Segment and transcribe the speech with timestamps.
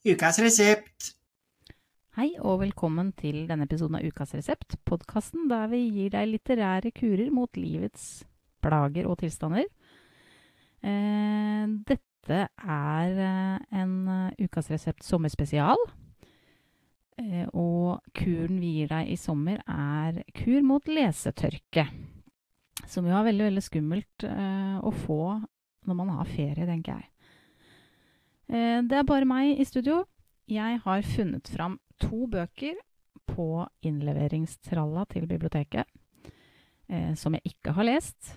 [0.00, 1.10] Ukas resept.
[2.16, 6.88] Hei og velkommen til denne episoden av Ukas resept, podkasten der vi gir deg litterære
[6.96, 8.22] kurer mot livets
[8.64, 9.68] plager og tilstander.
[10.80, 15.84] Eh, dette er eh, en uh, Ukas resept sommerspesial.
[17.20, 21.90] Eh, og kuren vi gir deg i sommer, er kur mot lesetørke.
[22.88, 25.22] Som jo er veldig, veldig skummelt eh, å få
[25.84, 27.10] når man har ferie, tenker jeg.
[28.50, 30.02] Eh, det er bare meg i studio.
[30.50, 32.74] Jeg har funnet fram to bøker
[33.30, 35.86] på innleveringstralla til biblioteket
[36.90, 38.32] eh, som jeg ikke har lest,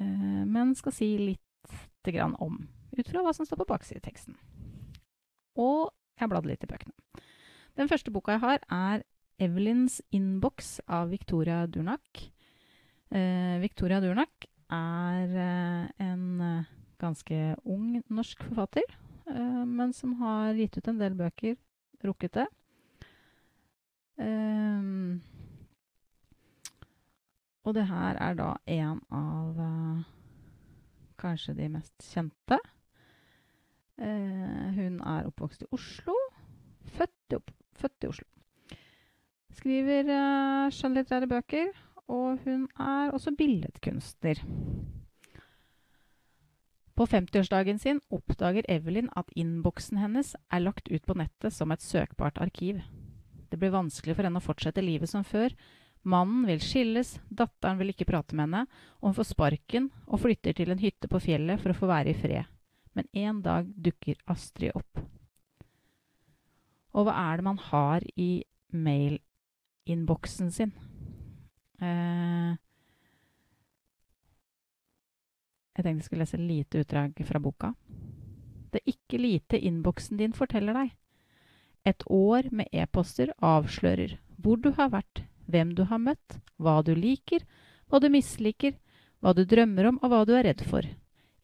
[0.00, 1.44] eh, men skal si litt
[2.08, 2.54] om,
[2.96, 4.32] ut fra hva som står på baksideteksten.
[5.60, 6.94] Og jeg bladde litt i bøkene.
[7.76, 9.02] Den første boka jeg har, er
[9.44, 12.22] Evelyns Inbox av Victoria Durnak.
[13.12, 15.36] Victoria Durnak er
[16.00, 16.64] en
[16.96, 18.88] ganske ung norsk forfatter,
[19.34, 21.56] eh, men som har gitt ut en del bøker,
[22.04, 22.46] rukket det.
[24.18, 25.20] Um,
[27.62, 30.00] og det her er da en av uh,
[31.20, 32.58] kanskje de mest kjente.
[33.98, 36.16] Uh, hun er oppvokst i Oslo.
[36.96, 38.26] Født i, opp, født i Oslo.
[39.58, 41.70] Skriver uh, skjønnlitterære bøker,
[42.08, 44.42] og hun er også billedkunstner.
[46.98, 51.84] På 50-årsdagen sin oppdager Evelyn at innboksen hennes er lagt ut på nettet som et
[51.84, 52.80] søkbart arkiv.
[53.46, 55.54] Det blir vanskelig for henne å fortsette livet som før.
[56.02, 58.64] Mannen vil skilles, datteren vil ikke prate med henne,
[58.98, 62.16] og hun får sparken og flytter til en hytte på fjellet for å få være
[62.16, 62.50] i fred.
[62.98, 65.06] Men en dag dukker Astrid opp.
[66.98, 68.42] Og hva er det man har i
[68.74, 70.74] mailinnboksen sin?
[71.78, 72.58] Eh,
[75.78, 77.72] jeg tenkte jeg skulle lese lite utdrag fra boka.
[78.72, 80.90] Det er ikke lite innboksen din forteller deg.
[81.86, 86.92] Et år med e-poster avslører hvor du har vært, hvem du har møtt, hva du
[86.98, 87.44] liker,
[87.88, 88.74] hva du misliker,
[89.22, 90.82] hva du drømmer om og hva du er redd for.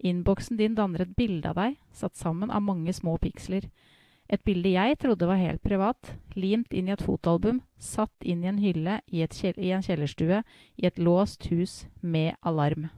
[0.05, 3.71] Innboksen din danner et bilde av deg, satt sammen av mange små piksler.
[4.29, 8.51] Et bilde jeg trodde var helt privat, limt inn i et fotoalbum, satt inn i
[8.51, 12.91] en hylle i, i en kjellerstue i et låst hus med alarm.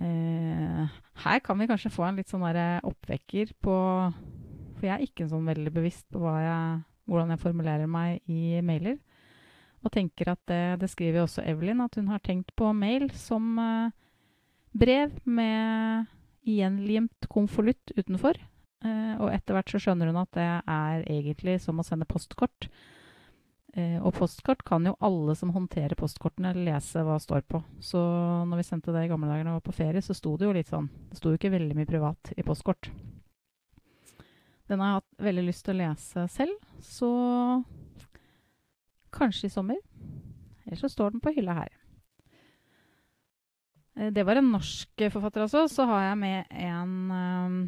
[0.00, 3.76] Eh, her kan vi kanskje få en litt sånn oppvekker på
[4.76, 8.98] For jeg er ikke sånn veldig bevisst på jeg, hvordan jeg formulerer meg i mailer.
[9.84, 13.56] Og tenker at det, det skriver også Evelyn, at hun har tenkt på mail som
[13.62, 13.94] eh,
[14.76, 16.10] brev med
[16.46, 18.36] gjenlimt konvolutt utenfor.
[18.84, 22.68] Eh, og etter hvert så skjønner hun at det er egentlig som å sende postkort.
[23.76, 27.60] Eh, og postkort kan jo alle som håndterer postkortene, lese hva står på.
[27.84, 28.00] Så
[28.48, 30.54] når vi sendte det i gamle dager vi var på ferie, så sto det jo
[30.56, 32.88] litt sånn Det sto jo ikke veldig mye privat i postkort.
[34.66, 37.10] Den har jeg hatt veldig lyst til å lese selv, så
[39.14, 39.82] kanskje i sommer.
[40.64, 41.76] Eller så står den på hylla her.
[43.96, 45.66] Eh, det var en norsk forfatter, altså.
[45.68, 47.60] Så har jeg med en um,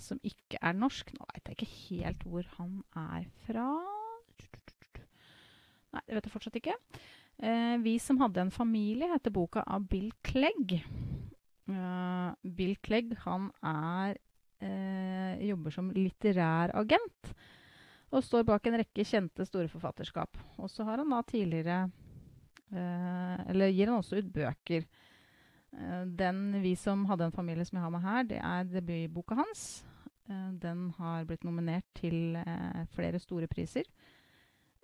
[0.00, 1.12] som ikke er norsk.
[1.14, 3.68] Nå veit jeg ikke helt hvor han er fra.
[6.10, 6.74] Vet jeg fortsatt ikke.
[7.38, 10.82] Eh, 'Vi som hadde en familie' heter boka av Bill Clegg.
[11.70, 14.16] Uh, Bill Clegg han er,
[14.60, 17.34] eh, jobber som litterær agent
[18.10, 20.38] og står bak en rekke kjente store forfatterskap.
[20.58, 21.84] Og så har han da tidligere
[22.72, 24.86] eh, Eller gir han også ut bøker.
[25.72, 29.34] Eh, den 'Vi som hadde en familie' som jeg har med her, det er debutboka
[29.34, 29.84] hans.
[30.28, 32.36] Eh, den har blitt nominert til
[32.94, 33.84] flere store priser.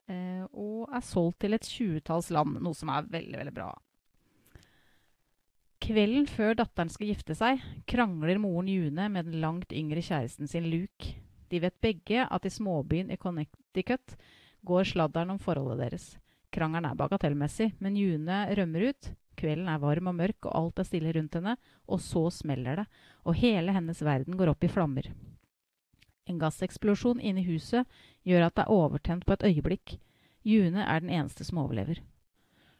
[0.06, 3.71] Eh, og er solgt til et tjuetalls land, noe som er veldig, veldig bra.
[5.83, 10.67] Kvelden før datteren skal gifte seg, krangler moren June med den langt yngre kjæresten sin
[10.71, 11.15] Luke.
[11.53, 14.17] De vet begge at i småbyen i Connecticut
[14.67, 16.09] går sladderen om forholdet deres.
[16.55, 19.12] Krangelen er bagatellmessig, men June rømmer ut.
[19.37, 21.56] Kvelden er varm og mørk, og alt er stille rundt henne.
[21.87, 22.87] Og så smeller det,
[23.28, 25.11] og hele hennes verden går opp i flammer.
[26.26, 27.87] En gasseksplosjon inne i huset
[28.26, 29.96] gjør at det er overtent på et øyeblikk.
[30.46, 32.02] June er den eneste som overlever.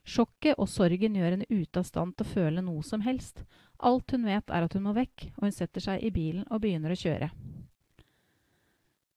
[0.07, 3.43] Sjokket og sorgen gjør henne ute av stand til å føle noe som helst.
[3.83, 6.63] Alt hun vet, er at hun må vekk, og hun setter seg i bilen og
[6.63, 7.31] begynner å kjøre.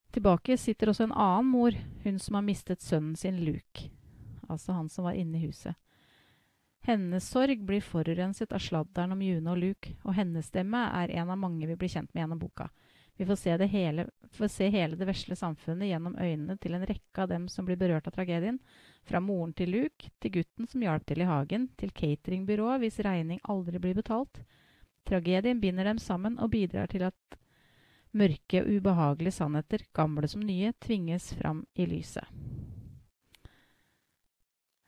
[0.10, 3.92] Tilbake sitter også en annen mor, hun som har mistet sønnen sin Luke.
[4.50, 5.78] Altså han som var inne i huset.
[6.90, 11.30] Hennes sorg blir forurenset av sladderen om June og Luke, og hennes stemme er en
[11.30, 12.70] av mange vi blir kjent med gjennom boka.
[13.20, 17.26] Vi får se, hele, får se hele det vesle samfunnet gjennom øynene til en rekke
[17.26, 18.62] av dem som blir berørt av tragedien.
[19.04, 23.42] Fra moren til Luke, til gutten som hjalp til i hagen, til cateringbyrået hvis regning
[23.44, 24.40] aldri blir betalt.
[25.04, 27.40] Tragedien binder dem sammen og bidrar til at
[28.16, 32.26] Mørke og ubehagelige sannheter, gamle som nye, tvinges fram i lyset.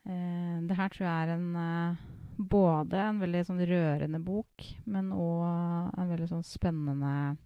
[0.08, 2.02] Eh, det her tror jeg er en eh,
[2.38, 7.36] både en veldig sånn rørende bok, men òg en veldig sånn spennende,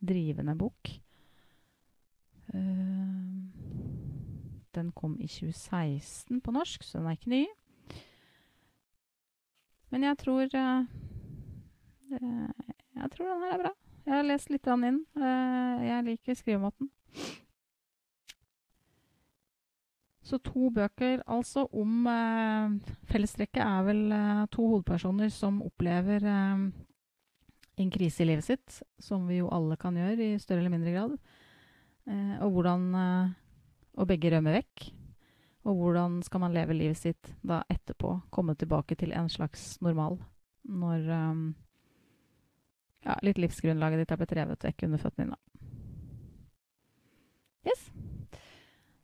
[0.00, 0.90] drivende bok.
[2.54, 3.44] Uh,
[4.74, 7.46] den kom i 2016 på norsk, så den er ikke ny.
[9.90, 10.84] Men jeg tror uh,
[12.10, 13.74] Jeg tror den her er bra.
[14.06, 15.04] Jeg har lest litt inn.
[15.16, 16.90] Uh, jeg liker skrivemåten.
[20.28, 22.74] Så to bøker altså om eh,
[23.08, 26.66] Fellestrekket er vel eh, to hovedpersoner som opplever eh,
[27.84, 30.94] en krise i livet sitt, som vi jo alle kan gjøre i større eller mindre
[30.94, 31.18] grad.
[32.08, 33.36] Eh, og hvordan eh,
[33.98, 34.92] Og begge rømmer vekk.
[35.66, 38.12] Og hvordan skal man leve livet sitt da etterpå?
[38.30, 40.20] Komme tilbake til en slags normal.
[40.62, 41.40] Når eh,
[43.08, 45.40] ja, litt livsgrunnlaget ditt er blitt revet vekk under føttene dine.
[47.66, 47.88] Yes.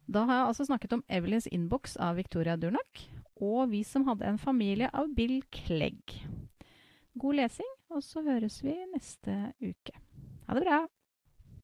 [0.06, 3.06] Da har jeg altså snakket om Evelyns innboks av Victoria Durnak,
[3.43, 6.21] og Vi som hadde en familie av Bill Clegg.
[7.19, 9.94] God lesing, og så høres vi neste uke.
[10.49, 10.81] Ha det bra!